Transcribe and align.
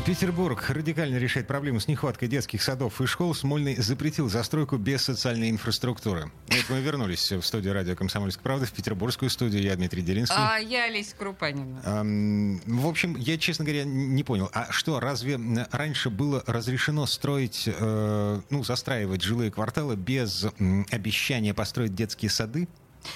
Петербург 0.00 0.64
радикально 0.70 1.16
решает 1.16 1.46
проблему 1.46 1.78
с 1.78 1.88
нехваткой 1.88 2.28
детских 2.28 2.62
садов 2.62 3.00
и 3.00 3.06
школ. 3.06 3.34
Смольный 3.34 3.76
запретил 3.76 4.28
застройку 4.28 4.76
без 4.76 5.02
социальной 5.02 5.50
инфраструктуры. 5.50 6.30
Вот 6.48 6.64
мы 6.68 6.80
вернулись 6.80 7.32
в 7.32 7.42
студию 7.42 7.74
радио 7.74 7.94
«Комсомольская 7.94 8.42
правда», 8.42 8.66
в 8.66 8.72
петербургскую 8.72 9.30
студию. 9.30 9.62
Я 9.62 9.76
Дмитрий 9.76 10.02
Делинский. 10.02 10.36
А 10.38 10.58
я 10.58 10.84
Олеся 10.84 11.14
Крупанина. 11.16 11.80
Эм, 11.84 12.60
в 12.66 12.86
общем, 12.86 13.16
я, 13.16 13.38
честно 13.38 13.64
говоря, 13.64 13.84
не 13.84 14.24
понял. 14.24 14.50
А 14.52 14.72
что, 14.72 15.00
разве 15.00 15.38
раньше 15.70 16.10
было 16.10 16.42
разрешено 16.46 17.06
строить, 17.06 17.64
э, 17.66 18.40
ну, 18.50 18.64
застраивать 18.64 19.22
жилые 19.22 19.50
кварталы 19.50 19.96
без 19.96 20.46
м, 20.58 20.86
обещания 20.90 21.54
построить 21.54 21.94
детские 21.94 22.30
сады? 22.30 22.68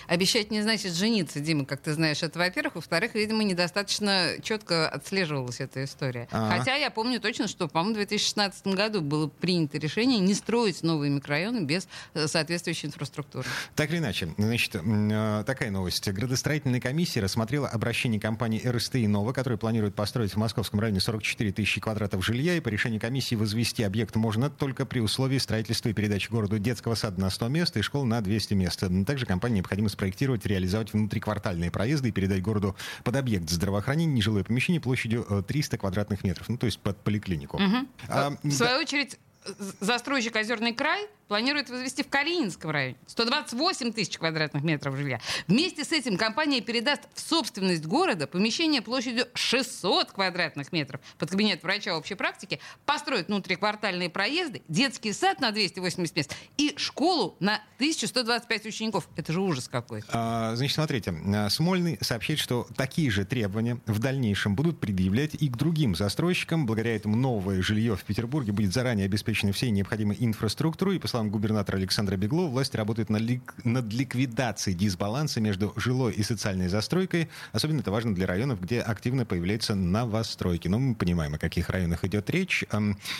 Обещать 0.06 0.50
не 0.50 0.62
значит 0.62 0.94
жениться, 0.94 1.40
Дима, 1.40 1.64
как 1.64 1.80
ты 1.80 1.92
знаешь. 1.92 2.22
Это, 2.22 2.38
во-первых. 2.38 2.76
Во-вторых, 2.76 3.14
видимо, 3.14 3.44
недостаточно 3.44 4.34
четко 4.42 4.88
отслеживалась 4.88 5.60
эта 5.60 5.84
история. 5.84 6.28
Ага. 6.30 6.58
Хотя 6.58 6.74
я 6.76 6.90
помню 6.90 7.20
точно, 7.20 7.48
что, 7.48 7.68
по-моему, 7.68 7.94
в 7.94 7.96
2016 7.98 8.66
году 8.68 9.00
было 9.00 9.28
принято 9.28 9.78
решение 9.78 10.18
не 10.18 10.34
строить 10.34 10.82
новые 10.82 11.10
микрорайоны 11.10 11.64
без 11.64 11.88
э, 12.14 12.26
соответствующей 12.26 12.88
инфраструктуры. 12.88 13.46
Так 13.74 13.90
или 13.90 13.98
иначе, 13.98 14.34
значит, 14.36 14.74
э, 14.74 15.44
такая 15.46 15.70
новость. 15.70 16.08
Градостроительная 16.08 16.80
комиссия 16.80 17.20
рассмотрела 17.20 17.68
обращение 17.68 18.20
компании 18.20 18.66
РСТ 18.66 18.94
«Нова», 18.94 19.32
которая 19.32 19.58
планирует 19.58 19.94
построить 19.94 20.32
в 20.32 20.36
московском 20.36 20.80
районе 20.80 21.00
44 21.00 21.52
тысячи 21.52 21.80
квадратов 21.80 22.24
жилья, 22.24 22.54
и 22.56 22.60
по 22.60 22.68
решению 22.68 23.00
комиссии 23.00 23.34
возвести 23.34 23.82
объект 23.82 24.16
можно 24.16 24.50
только 24.50 24.86
при 24.86 25.00
условии 25.00 25.38
строительства 25.38 25.88
и 25.88 25.92
передачи 25.92 26.30
городу 26.30 26.58
детского 26.58 26.94
сада 26.94 27.20
на 27.20 27.30
100 27.30 27.48
мест 27.48 27.76
и 27.76 27.82
школ 27.82 28.04
на 28.04 28.20
200 28.20 28.54
мест. 28.54 28.82
Также 29.06 29.26
компании 29.26 29.56
необходимо 29.56 29.77
спроектировать, 29.86 30.44
реализовать 30.46 30.92
внутриквартальные 30.92 31.70
проезды 31.70 32.08
и 32.08 32.12
передать 32.12 32.42
городу 32.42 32.74
под 33.04 33.14
объект 33.14 33.48
здравоохранения 33.48 34.12
нежилое 34.12 34.42
помещение 34.42 34.80
площадью 34.80 35.24
э, 35.30 35.42
300 35.46 35.78
квадратных 35.78 36.24
метров, 36.24 36.48
ну 36.48 36.56
то 36.56 36.66
есть 36.66 36.80
под 36.80 36.96
поликлинику. 36.98 37.60
А, 38.08 38.32
В 38.42 38.50
свою 38.50 38.80
очередь, 38.80 39.18
э, 39.44 39.50
застройщик 39.80 40.34
«Озерный 40.34 40.74
край» 40.74 41.06
планирует 41.28 41.70
возвести 41.70 42.02
в 42.02 42.08
Калининском 42.08 42.70
районе 42.70 42.96
128 43.06 43.92
тысяч 43.92 44.18
квадратных 44.18 44.62
метров 44.62 44.96
жилья. 44.96 45.20
Вместе 45.46 45.84
с 45.84 45.92
этим 45.92 46.16
компания 46.16 46.60
передаст 46.60 47.02
в 47.14 47.20
собственность 47.20 47.86
города 47.86 48.26
помещение 48.26 48.82
площадью 48.82 49.26
600 49.34 50.12
квадратных 50.12 50.72
метров 50.72 51.00
под 51.18 51.30
кабинет 51.30 51.62
врача 51.62 51.96
общей 51.96 52.14
практики, 52.14 52.60
построит 52.86 53.28
внутриквартальные 53.28 54.10
проезды, 54.10 54.62
детский 54.68 55.12
сад 55.12 55.40
на 55.40 55.52
280 55.52 56.16
мест 56.16 56.34
и 56.56 56.74
школу 56.76 57.36
на 57.40 57.56
1125 57.76 58.66
учеников. 58.66 59.08
Это 59.16 59.32
же 59.32 59.40
ужас 59.40 59.68
какой. 59.68 60.02
А, 60.08 60.56
Значит, 60.56 60.74
смотрите, 60.74 61.14
а, 61.34 61.48
Смольный 61.50 61.98
сообщает, 62.00 62.40
что 62.40 62.66
такие 62.76 63.10
же 63.10 63.24
требования 63.24 63.80
в 63.86 63.98
дальнейшем 63.98 64.54
будут 64.54 64.80
предъявлять 64.80 65.34
и 65.34 65.48
к 65.48 65.56
другим 65.56 65.94
застройщикам. 65.94 66.66
Благодаря 66.66 66.96
этому 66.96 67.16
новое 67.16 67.62
жилье 67.62 67.96
в 67.96 68.04
Петербурге 68.04 68.52
будет 68.52 68.72
заранее 68.72 69.04
обеспечено 69.04 69.52
всей 69.52 69.70
необходимой 69.70 70.16
инфраструктурой. 70.18 70.96
И, 70.96 70.98
по 70.98 71.08
словам 71.18 71.30
губернатора 71.30 71.76
Александра 71.78 72.16
Беглова, 72.16 72.48
власть 72.48 72.74
работает 72.76 73.10
над, 73.10 73.22
лик- 73.22 73.54
над 73.64 73.92
ликвидацией 73.92 74.76
дисбаланса 74.76 75.40
между 75.40 75.72
жилой 75.74 76.12
и 76.12 76.22
социальной 76.22 76.68
застройкой. 76.68 77.28
Особенно 77.52 77.80
это 77.80 77.90
важно 77.90 78.14
для 78.14 78.26
районов, 78.26 78.60
где 78.60 78.80
активно 78.80 79.26
появляются 79.26 79.74
новостройки. 79.74 80.68
Но 80.68 80.78
мы 80.78 80.94
понимаем, 80.94 81.34
о 81.34 81.38
каких 81.38 81.70
районах 81.70 82.04
идет 82.04 82.30
речь. 82.30 82.64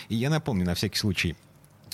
И 0.09 0.15
я 0.15 0.31
напомню 0.31 0.65
на 0.65 0.75
всякий 0.75 0.97
случай, 0.99 1.37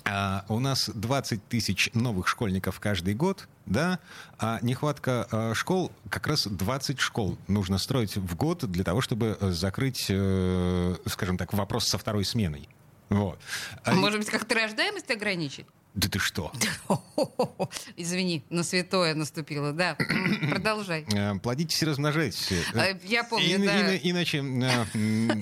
а, 0.05 0.45
у 0.49 0.61
нас 0.61 0.91
20 0.95 1.49
тысяч 1.49 1.89
новых 1.95 2.29
школьников 2.29 2.79
каждый 2.81 3.15
год, 3.15 3.49
да, 3.65 3.99
а 4.39 4.59
нехватка 4.61 5.27
а, 5.31 5.55
школ, 5.55 5.91
как 6.11 6.27
раз 6.27 6.47
20 6.47 7.01
школ 7.01 7.39
нужно 7.49 7.79
строить 7.79 8.17
в 8.17 8.37
год 8.37 8.71
для 8.71 8.85
того, 8.85 9.01
чтобы 9.01 9.39
э, 9.41 9.51
закрыть, 9.53 10.07
э, 10.11 10.97
скажем 11.07 11.39
так, 11.39 11.55
вопрос 11.55 11.89
со 11.89 11.97
второй 11.97 12.27
сменой. 12.27 12.69
Вот. 13.09 13.39
А- 13.85 13.95
Может 13.95 14.19
быть, 14.19 14.29
как-то 14.29 14.55
рождаемость 14.55 15.11
ограничить? 15.11 15.67
Да 15.95 16.09
ты 16.09 16.19
что? 16.19 16.51
Извини, 17.97 18.45
на 18.51 18.65
святое 18.65 19.15
наступило. 19.15 19.73
Да, 19.73 19.97
продолжай. 20.51 21.07
Э, 21.15 21.35
Плодитесь 21.39 21.81
и 21.83 21.87
размножайтесь. 21.87 22.51
Э, 22.75 22.99
Я 23.05 23.23
помню, 23.25 23.57
ин- 23.57 23.65
да. 23.65 23.95
ин- 23.97 24.01
Иначе, 24.03 24.39
э, 24.39 24.85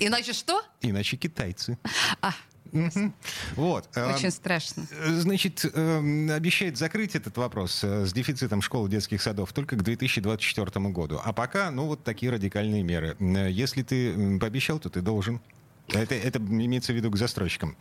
Иначе 0.07 0.33
что? 0.35 0.63
иначе 0.83 1.17
китайцы. 1.17 1.79
А. 2.21 2.33
Вот. 3.57 3.89
э, 3.97 4.15
очень 4.15 4.31
страшно. 4.31 4.87
Значит, 5.07 5.65
обещает 5.65 6.77
закрыть 6.79 7.15
этот 7.15 7.37
вопрос 7.37 7.83
с 7.84 8.13
дефицитом 8.13 8.61
школ 8.63 8.87
и 8.87 8.91
детских 8.91 9.21
садов 9.23 9.53
только 9.53 9.77
к 9.77 9.83
2024 9.83 10.89
году. 10.91 11.21
А 11.23 11.33
пока, 11.33 11.71
ну, 11.71 11.87
вот 11.87 12.05
такие 12.05 12.31
радикальные 12.33 12.83
меры. 12.83 13.17
Если 13.51 13.83
ты 13.83 14.39
пообещал, 14.39 14.79
то 14.79 14.89
ты 14.91 15.01
должен. 15.03 15.41
Это, 15.92 16.14
это 16.14 16.38
имеется 16.38 16.92
в 16.92 16.97
виду 16.97 17.10
к 17.10 17.16
застройщикам. 17.16 17.76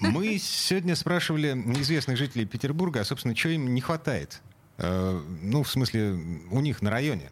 Мы 0.00 0.38
сегодня 0.38 0.94
спрашивали 0.96 1.48
известных 1.80 2.16
жителей 2.16 2.46
Петербурга, 2.46 3.00
а, 3.00 3.04
собственно, 3.04 3.34
что 3.36 3.48
им 3.48 3.74
не 3.74 3.80
хватает. 3.80 4.40
Э, 4.78 5.20
Ну, 5.42 5.62
в 5.62 5.70
смысле, 5.70 6.12
у 6.50 6.60
них 6.60 6.82
на 6.82 6.90
районе. 6.90 7.30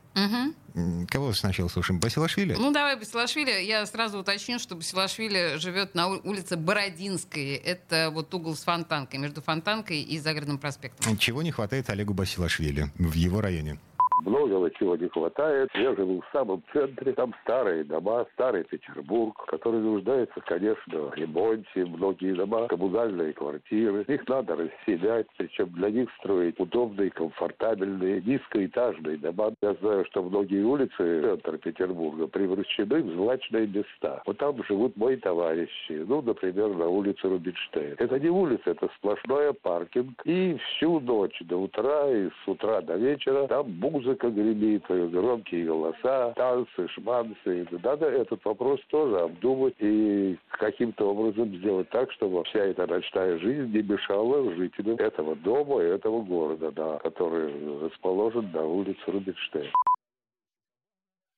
М, 0.74 1.06
Кого 1.06 1.32
сначала 1.32 1.68
слушаем? 1.68 2.00
Басилашвили? 2.00 2.54
Ну, 2.54 2.70
давай 2.72 2.96
Басилашвили. 2.96 3.50
Я 3.64 3.86
сразу 3.86 4.18
уточню, 4.18 4.58
что 4.58 4.74
Басилашвили 4.76 5.56
живет 5.58 5.94
на 5.94 6.08
улице 6.08 6.56
Бородинской. 6.56 7.54
Это 7.54 8.10
вот 8.12 8.32
угол 8.34 8.54
с 8.56 8.62
Фонтанкой, 8.64 9.18
между 9.20 9.40
Фонтанкой 9.42 10.02
и 10.02 10.18
Загородным 10.18 10.58
проспектом. 10.58 11.16
Чего 11.18 11.42
не 11.42 11.50
хватает 11.50 11.88
Олегу 11.88 12.12
Басилашвили 12.14 12.90
в 12.98 13.14
его 13.14 13.40
районе? 13.40 13.78
Многого 14.26 14.70
чего 14.72 14.96
не 14.96 15.08
хватает. 15.08 15.70
Я 15.74 15.94
живу 15.94 16.20
в 16.20 16.28
самом 16.32 16.60
центре. 16.72 17.12
Там 17.12 17.32
старые 17.44 17.84
дома, 17.84 18.26
старый 18.34 18.64
Петербург, 18.64 19.36
который 19.46 19.78
нуждается, 19.78 20.40
конечно, 20.40 21.02
в 21.02 21.14
ремонте. 21.14 21.84
Многие 21.84 22.34
дома, 22.34 22.66
коммунальные 22.66 23.32
квартиры. 23.34 24.04
Их 24.08 24.28
надо 24.28 24.56
расселять, 24.56 25.26
причем 25.36 25.68
для 25.74 25.90
них 25.90 26.08
строить 26.18 26.58
удобные, 26.58 27.10
комфортабельные, 27.10 28.20
низкоэтажные 28.22 29.16
дома. 29.18 29.52
Я 29.62 29.74
знаю, 29.74 30.04
что 30.06 30.24
многие 30.24 30.64
улицы 30.64 31.22
центра 31.22 31.56
Петербурга 31.58 32.26
превращены 32.26 33.02
в 33.02 33.14
злачные 33.14 33.68
места. 33.68 34.22
Вот 34.26 34.38
там 34.38 34.60
живут 34.64 34.96
мои 34.96 35.16
товарищи. 35.16 36.04
Ну, 36.04 36.20
например, 36.20 36.70
на 36.74 36.88
улице 36.88 37.28
Рубинштейн. 37.28 37.94
Это 37.98 38.18
не 38.18 38.28
улица, 38.28 38.70
это 38.70 38.88
сплошной 38.96 39.54
паркинг. 39.54 40.20
И 40.24 40.56
всю 40.56 40.98
ночь 40.98 41.38
до 41.42 41.58
утра, 41.58 42.10
и 42.10 42.28
с 42.28 42.48
утра 42.48 42.80
до 42.80 42.96
вечера 42.96 43.46
там 43.46 43.70
музыка 43.70 44.15
гремит, 44.24 44.84
громкие 44.88 45.66
голоса, 45.66 46.32
танцы, 46.36 46.88
шманцы. 46.94 47.62
И 47.62 47.66
Надо 47.82 48.06
этот 48.06 48.44
вопрос 48.44 48.80
тоже 48.88 49.18
обдумать 49.20 49.74
и 49.78 50.38
каким-то 50.58 51.10
образом 51.10 51.54
сделать 51.56 51.88
так, 51.90 52.10
чтобы 52.12 52.42
вся 52.44 52.60
эта 52.60 52.86
ночная 52.86 53.38
жизнь 53.38 53.72
не 53.72 53.82
мешала 53.82 54.54
жителям 54.54 54.96
этого 54.96 55.36
дома 55.36 55.82
и 55.82 55.86
этого 55.86 56.22
города, 56.22 56.70
да, 56.72 56.98
который 56.98 57.80
расположен 57.80 58.50
на 58.52 58.64
улице 58.64 59.00
Рубинштейн. 59.06 59.70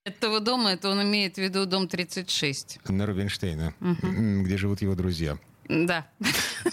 Этого 0.04 0.40
дома, 0.40 0.70
это 0.70 0.88
он 0.88 1.02
имеет 1.02 1.34
в 1.34 1.38
виду 1.38 1.66
дом 1.66 1.86
36. 1.86 2.78
На 2.88 3.04
Рубинштейна, 3.06 3.74
м, 3.80 4.42
где 4.42 4.56
живут 4.56 4.80
его 4.80 4.94
друзья. 4.94 5.36
Да. 5.68 6.06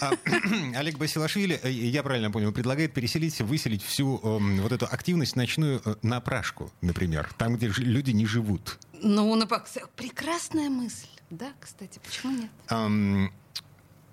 А, 0.00 0.12
Олег 0.76 0.96
Басилашвили, 0.98 1.60
э, 1.62 1.70
я 1.70 2.02
правильно 2.02 2.30
понял, 2.30 2.52
предлагает 2.52 2.94
переселить, 2.94 3.40
выселить 3.40 3.82
всю 3.82 4.18
эм, 4.22 4.60
вот 4.62 4.72
эту 4.72 4.86
активность 4.86 5.36
ночную 5.36 5.82
э, 5.84 5.96
на 6.02 6.20
Пражку, 6.20 6.72
например, 6.80 7.30
там, 7.36 7.56
где 7.56 7.68
люди 7.68 8.10
не 8.10 8.26
живут. 8.26 8.78
Ну, 9.02 9.34
на 9.34 9.46
прекрасная 9.46 10.70
мысль. 10.70 11.08
Да, 11.30 11.52
кстати, 11.60 12.00
почему 12.04 12.32
нет? 12.32 12.50
Ам, 12.68 13.30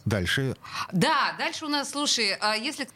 Дальше. 0.05 0.55
Да, 0.91 1.33
дальше 1.37 1.65
у 1.65 1.69
нас, 1.69 1.91
слушай, 1.91 2.35
а 2.41 2.55
если... 2.55 2.87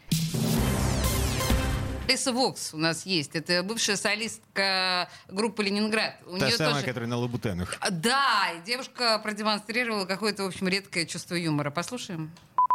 Лиса 2.08 2.32
Вокс 2.32 2.72
у 2.72 2.78
нас 2.78 3.04
есть. 3.04 3.36
Это 3.36 3.62
бывшая 3.62 3.96
солистка 3.96 5.10
группы 5.28 5.62
«Ленинград». 5.62 6.14
У 6.26 6.38
Та 6.38 6.46
нее 6.46 6.56
самая, 6.56 6.74
тоже... 6.74 6.86
которая 6.86 7.08
на 7.08 7.18
лабутенах. 7.18 7.76
А, 7.80 7.90
Да, 7.90 8.46
и 8.56 8.64
девушка 8.64 9.20
продемонстрировала 9.22 10.06
какое-то, 10.06 10.44
в 10.44 10.46
общем, 10.46 10.68
редкое 10.68 11.04
чувство 11.04 11.34
юмора. 11.34 11.70
Послушаем. 11.70 12.30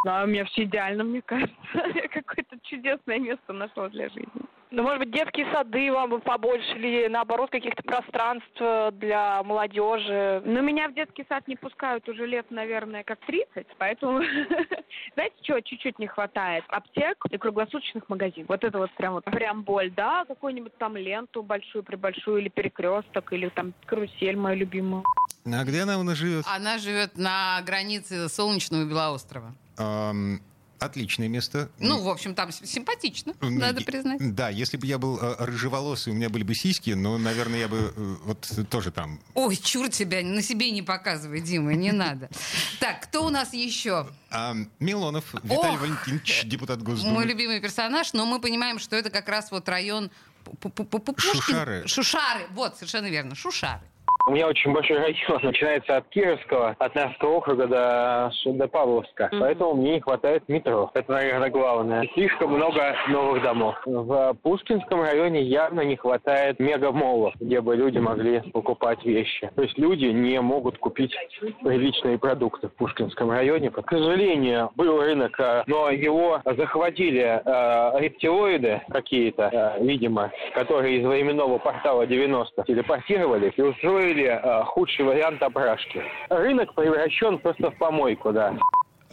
Да, 0.05 0.23
у 0.23 0.27
меня 0.27 0.45
все 0.45 0.65
идеально, 0.65 1.03
мне 1.03 1.21
кажется. 1.21 1.55
Я 1.95 2.07
какое-то 2.09 2.57
чудесное 2.63 3.19
место 3.19 3.53
нашла 3.53 3.89
для 3.89 4.09
жизни. 4.09 4.27
Ну, 4.75 4.81
может 4.81 5.01
быть, 5.01 5.11
детские 5.11 5.45
сады 5.53 5.91
вам 5.91 6.09
бы 6.09 6.19
побольше 6.19 6.75
или, 6.75 7.07
наоборот, 7.07 7.51
каких-то 7.51 7.83
пространств 7.83 8.59
э, 8.59 8.89
для 8.93 9.43
молодежи. 9.43 10.41
Но 10.45 10.61
меня 10.61 10.89
в 10.89 10.95
детский 10.95 11.23
сад 11.29 11.47
не 11.47 11.55
пускают 11.55 12.09
уже 12.09 12.25
лет, 12.25 12.49
наверное, 12.49 13.03
как 13.03 13.19
30, 13.27 13.67
поэтому, 13.77 14.23
знаете, 15.13 15.35
чего 15.43 15.59
чуть-чуть 15.59 15.99
не 15.99 16.07
хватает? 16.07 16.63
Аптек 16.69 17.23
и 17.29 17.37
круглосуточных 17.37 18.09
магазинов. 18.09 18.49
Вот 18.49 18.63
это 18.63 18.79
вот 18.79 18.89
прям 18.93 19.13
вот 19.13 19.25
прям 19.25 19.61
боль, 19.61 19.91
да, 19.91 20.25
какую-нибудь 20.25 20.75
там 20.79 20.97
ленту 20.97 21.43
большую, 21.43 21.83
прибольшую, 21.83 22.39
или 22.39 22.49
перекресток, 22.49 23.31
или 23.31 23.49
там 23.49 23.75
карусель 23.85 24.37
мою 24.37 24.57
любимую. 24.57 25.03
А 25.45 25.63
где 25.65 25.81
она 25.81 25.99
у 25.99 26.03
нас 26.03 26.17
живет? 26.17 26.45
Она 26.47 26.79
живет 26.79 27.15
на 27.15 27.61
границе 27.61 28.27
Солнечного 28.27 28.81
и 28.81 28.89
Белоострова. 28.89 29.53
Ам, 29.77 30.39
Отличное 30.83 31.27
место. 31.29 31.69
Ну, 31.79 32.01
в 32.01 32.09
общем, 32.09 32.35
там 32.35 32.51
симпатично, 32.51 33.33
надо 33.41 33.81
И- 33.81 33.83
признать. 33.85 34.35
Да, 34.35 34.49
если 34.49 34.77
бы 34.77 34.85
я 34.85 34.97
был 34.97 35.17
э, 35.17 35.35
рыжеволосый, 35.45 36.11
у 36.11 36.15
меня 36.15 36.29
были 36.29 36.43
бы 36.43 36.53
сиськи, 36.55 36.91
но, 36.91 37.17
наверное, 37.17 37.59
я 37.59 37.67
бы 37.67 37.93
э, 37.95 38.15
вот 38.25 38.49
тоже 38.69 38.91
там. 38.91 39.19
Ой, 39.33 39.55
чур 39.55 39.89
тебя, 39.89 40.21
на 40.23 40.41
себе 40.41 40.71
не 40.71 40.81
показывай, 40.81 41.39
Дима, 41.41 41.73
не 41.73 41.91
надо. 41.91 42.29
Так, 42.79 43.01
кто 43.03 43.25
у 43.25 43.29
нас 43.29 43.53
еще? 43.53 44.07
А, 44.29 44.55
Милонов 44.79 45.33
Виталий 45.43 45.75
Ох! 45.75 45.81
Валентинович, 45.81 46.43
депутат 46.45 46.81
Госдумы. 46.83 47.13
Мой 47.13 47.25
любимый 47.25 47.61
персонаж, 47.61 48.11
но 48.13 48.25
мы 48.25 48.41
понимаем, 48.41 48.77
что 48.79 48.95
это 48.97 49.09
как 49.09 49.29
раз 49.29 49.51
вот 49.51 49.69
район 49.69 50.11
Пушкин- 50.59 51.13
Шушары. 51.17 51.87
Шушары, 51.87 52.47
вот, 52.51 52.75
совершенно 52.75 53.07
верно, 53.09 53.35
Шушары. 53.35 53.81
У 54.25 54.31
меня 54.31 54.47
очень 54.47 54.71
большой 54.71 54.97
район, 54.99 55.39
начинается 55.43 55.97
от 55.97 56.07
Кировского, 56.07 56.75
от 56.79 56.95
Невского 56.95 57.29
округа 57.33 57.67
до, 57.67 58.31
до 58.45 58.67
Павловска. 58.69 59.29
Поэтому 59.37 59.73
мне 59.73 59.95
не 59.95 59.99
хватает 59.99 60.47
метро. 60.47 60.89
Это, 60.93 61.11
наверное, 61.11 61.49
главное. 61.49 62.07
Слишком 62.13 62.53
много 62.53 62.95
новых 63.09 63.43
домов. 63.43 63.75
В 63.85 64.33
Пушкинском 64.41 65.01
районе 65.01 65.41
явно 65.41 65.81
не 65.81 65.97
хватает 65.97 66.57
мегамолов, 66.59 67.33
где 67.39 67.59
бы 67.59 67.75
люди 67.75 67.97
могли 67.97 68.39
покупать 68.51 69.03
вещи. 69.03 69.51
То 69.55 69.63
есть 69.63 69.77
люди 69.77 70.05
не 70.05 70.39
могут 70.39 70.77
купить 70.77 71.13
приличные 71.61 72.17
продукты 72.17 72.69
в 72.69 72.73
Пушкинском 72.75 73.29
районе. 73.29 73.71
К 73.71 73.89
сожалению, 73.89 74.71
был 74.75 75.01
рынок, 75.01 75.37
э, 75.39 75.63
но 75.67 75.89
его 75.89 76.41
захватили 76.45 77.41
э, 77.43 77.99
рептилоиды 77.99 78.81
какие-то, 78.89 79.49
э, 79.51 79.83
видимо, 79.83 80.31
которые 80.55 80.99
из 80.99 81.05
временного 81.05 81.57
портала 81.57 82.07
90 82.07 82.63
телепортировали 82.63 83.51
и 83.55 83.61
устроили 83.61 84.12
э, 84.21 84.63
худший 84.65 85.05
вариант 85.05 85.41
опрашки. 85.41 86.03
Рынок 86.29 86.73
превращен 86.75 87.39
просто 87.39 87.71
в 87.71 87.77
помойку, 87.77 88.31
да. 88.31 88.55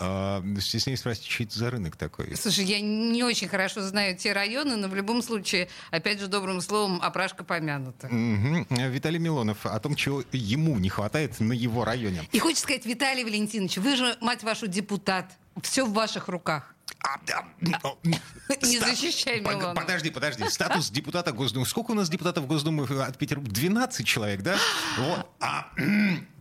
А, 0.02 0.42
Стесняюсь 0.58 1.00
спросить, 1.00 1.26
что 1.26 1.42
это 1.42 1.58
за 1.58 1.70
рынок 1.70 1.96
такой? 1.96 2.34
Слушай, 2.34 2.64
я 2.64 2.80
не 2.80 3.22
очень 3.22 3.48
хорошо 3.48 3.82
знаю 3.82 4.16
те 4.16 4.32
районы, 4.32 4.76
но 4.76 4.88
в 4.88 4.94
любом 4.94 5.20
случае, 5.20 5.68
опять 5.90 6.20
же, 6.20 6.26
добрым 6.26 6.62
словом, 6.62 7.00
опрашка 7.02 7.44
помянута. 7.44 8.08
Мгм. 8.08 8.66
Виталий 8.70 9.18
Милонов 9.18 9.66
о 9.66 9.78
том, 9.78 9.94
чего 9.94 10.22
ему 10.32 10.78
не 10.78 10.88
хватает 10.88 11.38
на 11.40 11.52
его 11.52 11.84
районе. 11.84 12.22
И 12.32 12.38
хочется 12.38 12.62
сказать, 12.62 12.86
Виталий 12.86 13.24
Валентинович, 13.24 13.76
вы 13.76 13.94
же, 13.94 14.16
мать 14.20 14.42
вашу, 14.42 14.66
депутат. 14.66 15.26
Все 15.62 15.84
в 15.84 15.92
ваших 15.92 16.28
руках. 16.28 16.74
А, 17.02 17.18
Не 18.62 18.78
защищай 18.78 19.40
Милонова. 19.40 19.74
Подожди, 19.74 20.10
подожди. 20.10 20.48
Статус 20.48 20.90
депутата 20.90 21.32
Госдумы. 21.32 21.66
Сколько 21.66 21.92
у 21.92 21.94
нас 21.94 22.08
депутатов 22.08 22.46
Госдумы 22.46 22.84
от 23.02 23.16
Петербурга? 23.18 23.52
12 23.52 24.06
человек, 24.06 24.42
да? 24.42 24.56
Вот. 24.98 25.26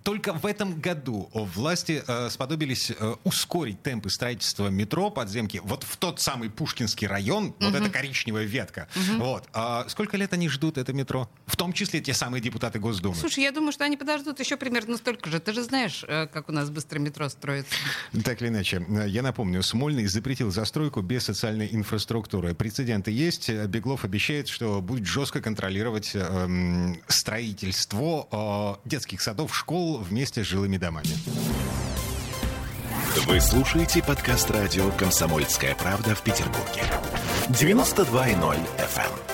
Только 0.03 0.33
в 0.33 0.45
этом 0.45 0.79
году 0.79 1.29
власти 1.33 2.03
э, 2.05 2.29
сподобились 2.29 2.91
э, 2.91 3.15
ускорить 3.23 3.81
темпы 3.81 4.09
строительства 4.09 4.67
метро 4.67 5.09
подземки 5.09 5.61
вот 5.63 5.83
в 5.83 5.97
тот 5.97 6.19
самый 6.21 6.49
Пушкинский 6.49 7.07
район, 7.07 7.53
вот 7.59 7.75
эта 7.75 7.89
коричневая 7.89 8.45
ветка. 8.45 8.87
Вот. 9.17 9.47
А 9.53 9.85
сколько 9.89 10.17
лет 10.17 10.33
они 10.33 10.49
ждут 10.49 10.77
это 10.77 10.93
метро? 10.93 11.29
В 11.45 11.55
том 11.55 11.73
числе 11.73 12.01
те 12.01 12.13
самые 12.13 12.41
депутаты 12.41 12.79
Госдумы. 12.79 13.15
Слушай, 13.15 13.43
я 13.43 13.51
думаю, 13.51 13.71
что 13.71 13.83
они 13.83 13.97
подождут 13.97 14.39
еще 14.39 14.57
примерно 14.57 14.97
столько 14.97 15.29
же. 15.29 15.39
Ты 15.39 15.53
же 15.53 15.63
знаешь, 15.63 16.03
э, 16.07 16.27
как 16.27 16.49
у 16.49 16.51
нас 16.51 16.69
быстро 16.69 16.99
метро 16.99 17.27
строится. 17.29 17.73
Так 18.23 18.41
или 18.41 18.49
иначе, 18.49 18.85
э, 18.87 19.07
я 19.07 19.21
напомню, 19.21 19.63
Смольный 19.63 20.05
запретил 20.05 20.51
застройку 20.51 21.01
без 21.01 21.23
социальной 21.25 21.69
инфраструктуры. 21.71 22.53
Прецеденты 22.53 23.11
есть. 23.11 23.49
Э, 23.49 23.67
Беглов 23.67 24.05
обещает, 24.05 24.47
что 24.47 24.81
будет 24.81 25.05
жестко 25.05 25.41
контролировать 25.41 26.11
эм, 26.13 27.01
строительство 27.07 28.79
э, 28.83 28.89
детских 28.89 29.21
садов, 29.21 29.55
школ 29.55 29.98
вместе 29.99 30.43
с 30.43 30.47
жилыми 30.47 30.77
домами. 30.77 31.07
Вы 33.25 33.39
слушаете 33.39 34.01
подкаст 34.01 34.49
радио 34.51 34.89
«Комсомольская 34.91 35.75
правда» 35.75 36.15
в 36.15 36.21
Петербурге. 36.21 36.83
92.0 37.49 38.57
FM. 38.77 39.28